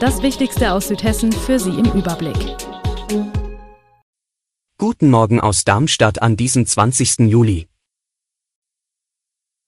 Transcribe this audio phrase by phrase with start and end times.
[0.00, 2.36] Das Wichtigste aus Südhessen für Sie im Überblick.
[4.78, 7.28] Guten Morgen aus Darmstadt an diesem 20.
[7.28, 7.68] Juli.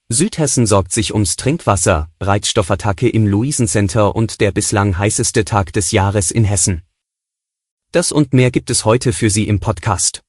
[0.09, 6.31] Südhessen sorgt sich ums Trinkwasser, Reizstoffattacke im Luisencenter und der bislang heißeste Tag des Jahres
[6.31, 6.83] in Hessen.
[7.91, 10.23] Das und mehr gibt es heute für Sie im Podcast.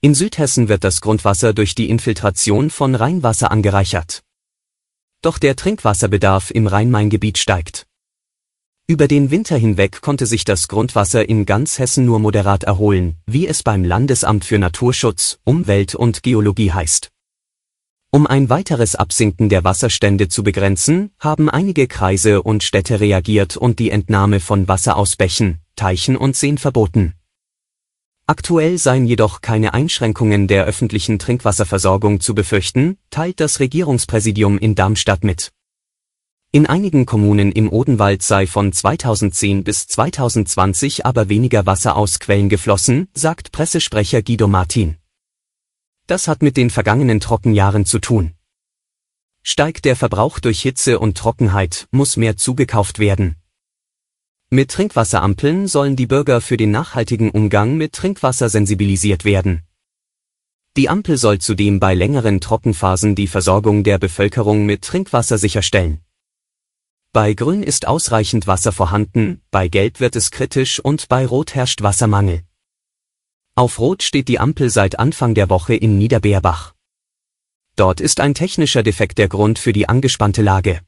[0.00, 4.22] In Südhessen wird das Grundwasser durch die Infiltration von Rheinwasser angereichert.
[5.20, 7.87] Doch der Trinkwasserbedarf im Rhein-Main-Gebiet steigt.
[8.90, 13.46] Über den Winter hinweg konnte sich das Grundwasser in ganz Hessen nur moderat erholen, wie
[13.46, 17.10] es beim Landesamt für Naturschutz, Umwelt und Geologie heißt.
[18.10, 23.78] Um ein weiteres Absinken der Wasserstände zu begrenzen, haben einige Kreise und Städte reagiert und
[23.78, 27.12] die Entnahme von Wasser aus Bächen, Teichen und Seen verboten.
[28.26, 35.24] Aktuell seien jedoch keine Einschränkungen der öffentlichen Trinkwasserversorgung zu befürchten, teilt das Regierungspräsidium in Darmstadt
[35.24, 35.52] mit.
[36.50, 42.48] In einigen Kommunen im Odenwald sei von 2010 bis 2020 aber weniger Wasser aus Quellen
[42.48, 44.96] geflossen, sagt Pressesprecher Guido Martin.
[46.06, 48.32] Das hat mit den vergangenen Trockenjahren zu tun.
[49.42, 53.36] Steigt der Verbrauch durch Hitze und Trockenheit, muss mehr zugekauft werden.
[54.48, 59.64] Mit Trinkwasserampeln sollen die Bürger für den nachhaltigen Umgang mit Trinkwasser sensibilisiert werden.
[60.78, 66.00] Die Ampel soll zudem bei längeren Trockenphasen die Versorgung der Bevölkerung mit Trinkwasser sicherstellen.
[67.14, 71.82] Bei Grün ist ausreichend Wasser vorhanden, bei Gelb wird es kritisch und bei Rot herrscht
[71.82, 72.42] Wassermangel.
[73.54, 76.74] Auf Rot steht die Ampel seit Anfang der Woche in Niederbeerbach.
[77.76, 80.82] Dort ist ein technischer Defekt der Grund für die angespannte Lage.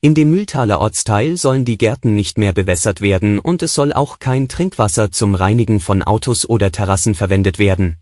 [0.00, 4.20] In dem Mühltaler Ortsteil sollen die Gärten nicht mehr bewässert werden und es soll auch
[4.20, 7.96] kein Trinkwasser zum Reinigen von Autos oder Terrassen verwendet werden.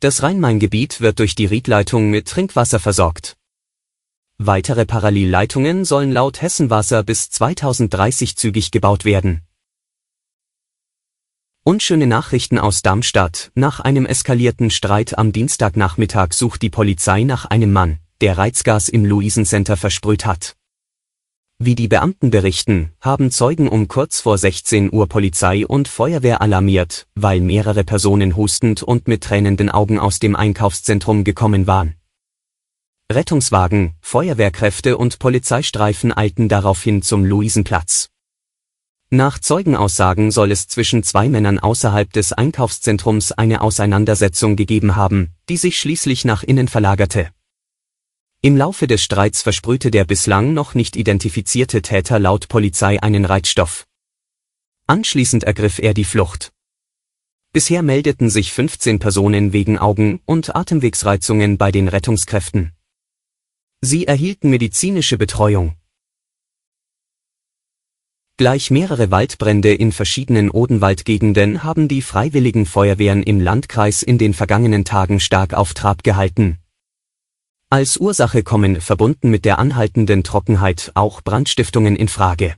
[0.00, 3.37] Das Rhein-Main-Gebiet wird durch die Riedleitung mit Trinkwasser versorgt.
[4.40, 9.42] Weitere Parallelleitungen sollen laut Hessenwasser bis 2030 zügig gebaut werden.
[11.64, 13.50] Unschöne Nachrichten aus Darmstadt.
[13.56, 19.04] Nach einem eskalierten Streit am Dienstagnachmittag sucht die Polizei nach einem Mann, der Reizgas im
[19.04, 20.54] Luisencenter versprüht hat.
[21.58, 27.08] Wie die Beamten berichten, haben Zeugen um kurz vor 16 Uhr Polizei und Feuerwehr alarmiert,
[27.16, 31.97] weil mehrere Personen hustend und mit tränenden Augen aus dem Einkaufszentrum gekommen waren.
[33.10, 38.10] Rettungswagen, Feuerwehrkräfte und Polizeistreifen eilten daraufhin zum Luisenplatz.
[39.08, 45.56] Nach Zeugenaussagen soll es zwischen zwei Männern außerhalb des Einkaufszentrums eine Auseinandersetzung gegeben haben, die
[45.56, 47.30] sich schließlich nach innen verlagerte.
[48.42, 53.86] Im Laufe des Streits versprühte der bislang noch nicht identifizierte Täter laut Polizei einen Reizstoff.
[54.86, 56.52] Anschließend ergriff er die Flucht.
[57.54, 62.74] Bisher meldeten sich 15 Personen wegen Augen- und Atemwegsreizungen bei den Rettungskräften.
[63.80, 65.76] Sie erhielten medizinische Betreuung.
[68.36, 74.84] Gleich mehrere Waldbrände in verschiedenen Odenwaldgegenden haben die freiwilligen Feuerwehren im Landkreis in den vergangenen
[74.84, 76.58] Tagen stark auf Trab gehalten.
[77.70, 82.56] Als Ursache kommen verbunden mit der anhaltenden Trockenheit auch Brandstiftungen in Frage.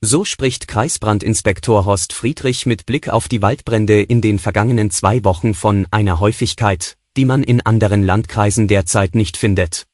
[0.00, 5.54] So spricht Kreisbrandinspektor Horst Friedrich mit Blick auf die Waldbrände in den vergangenen zwei Wochen
[5.54, 9.86] von einer Häufigkeit, die man in anderen Landkreisen derzeit nicht findet.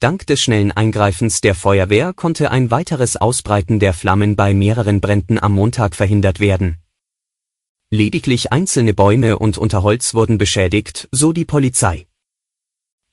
[0.00, 5.38] Dank des schnellen Eingreifens der Feuerwehr konnte ein weiteres Ausbreiten der Flammen bei mehreren Bränden
[5.38, 6.78] am Montag verhindert werden.
[7.90, 12.06] Lediglich einzelne Bäume und Unterholz wurden beschädigt, so die Polizei.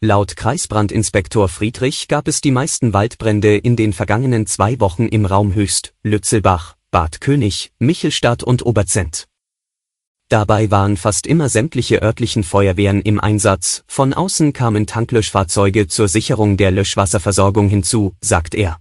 [0.02, 5.54] Laut Kreisbrandinspektor Friedrich gab es die meisten Waldbrände in den vergangenen zwei Wochen im Raum
[5.54, 9.28] Höchst, Lützelbach, Bad König, Michelstadt und Oberzent.
[10.32, 16.56] Dabei waren fast immer sämtliche örtlichen Feuerwehren im Einsatz, von außen kamen Tanklöschfahrzeuge zur Sicherung
[16.56, 18.80] der Löschwasserversorgung hinzu, sagt er.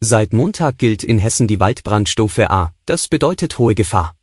[0.00, 4.16] Seit Montag gilt in Hessen die Waldbrandstufe A, das bedeutet hohe Gefahr.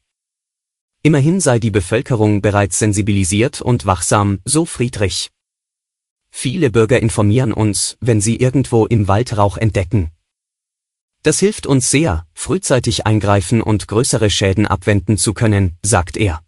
[1.03, 5.29] Immerhin sei die Bevölkerung bereits sensibilisiert und wachsam, so Friedrich.
[6.31, 10.11] Viele Bürger informieren uns, wenn sie irgendwo im Wald Rauch entdecken.
[11.21, 16.41] Das hilft uns sehr, frühzeitig eingreifen und größere Schäden abwenden zu können, sagt er.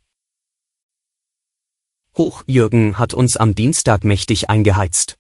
[2.17, 5.17] Hoch Jürgen hat uns am Dienstag mächtig eingeheizt.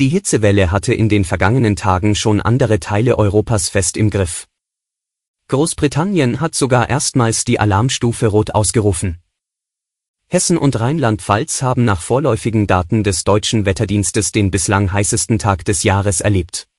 [0.00, 4.48] Die Hitzewelle hatte in den vergangenen Tagen schon andere Teile Europas fest im Griff.
[5.48, 9.20] Großbritannien hat sogar erstmals die Alarmstufe Rot ausgerufen.
[10.28, 15.82] Hessen und Rheinland-Pfalz haben nach vorläufigen Daten des deutschen Wetterdienstes den bislang heißesten Tag des
[15.82, 16.69] Jahres erlebt.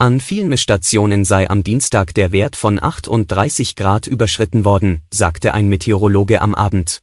[0.00, 5.68] An vielen Messstationen sei am Dienstag der Wert von 38 Grad überschritten worden, sagte ein
[5.68, 7.02] Meteorologe am Abend.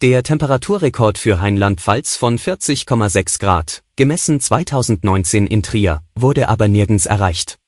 [0.00, 7.58] Der Temperaturrekord für Rheinland-Pfalz von 40,6 Grad, gemessen 2019 in Trier, wurde aber nirgends erreicht.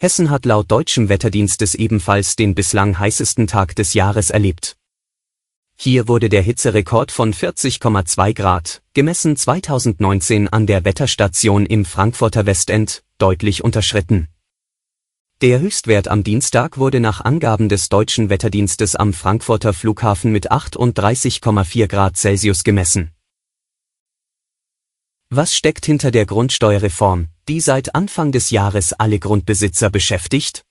[0.00, 4.76] Hessen hat laut deutschem Wetterdienstes ebenfalls den bislang heißesten Tag des Jahres erlebt.
[5.76, 13.04] Hier wurde der Hitzerekord von 40,2 Grad, gemessen 2019 an der Wetterstation im Frankfurter Westend,
[13.18, 14.28] deutlich unterschritten.
[15.40, 21.86] Der Höchstwert am Dienstag wurde nach Angaben des deutschen Wetterdienstes am Frankfurter Flughafen mit 38,4
[21.86, 23.12] Grad Celsius gemessen.
[25.30, 30.64] Was steckt hinter der Grundsteuerreform, die seit Anfang des Jahres alle Grundbesitzer beschäftigt?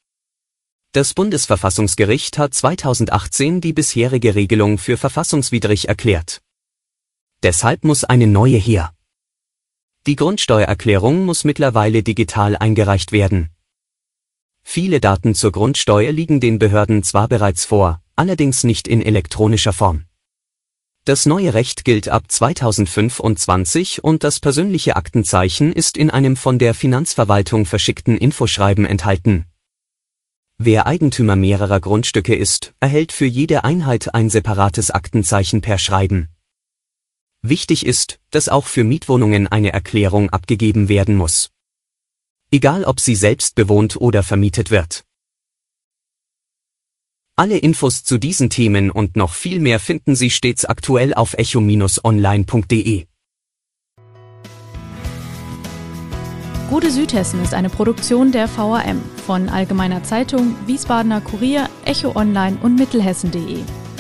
[0.94, 6.42] Das Bundesverfassungsgericht hat 2018 die bisherige Regelung für verfassungswidrig erklärt.
[7.44, 8.97] Deshalb muss eine neue her.
[10.08, 13.50] Die Grundsteuererklärung muss mittlerweile digital eingereicht werden.
[14.64, 20.06] Viele Daten zur Grundsteuer liegen den Behörden zwar bereits vor, allerdings nicht in elektronischer Form.
[21.04, 26.74] Das neue Recht gilt ab 2025 und das persönliche Aktenzeichen ist in einem von der
[26.74, 29.46] Finanzverwaltung verschickten Infoschreiben enthalten,
[30.60, 36.30] Wer Eigentümer mehrerer Grundstücke ist, erhält für jede Einheit ein separates Aktenzeichen per Schreiben.
[37.50, 41.50] Wichtig ist, dass auch für Mietwohnungen eine Erklärung abgegeben werden muss.
[42.52, 45.06] Egal ob sie selbst bewohnt oder vermietet wird.
[47.38, 53.06] Alle Infos zu diesen Themen und noch viel mehr finden Sie stets aktuell auf echo-online.de.
[56.70, 62.76] Gute Südhessen ist eine Produktion der VAM von Allgemeiner Zeitung, Wiesbadener Kurier, Echo Online und
[62.76, 63.64] Mittelhessen.de.